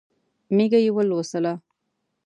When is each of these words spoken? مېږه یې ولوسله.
مېږه 0.55 0.79
یې 0.85 0.91
ولوسله. 0.95 1.53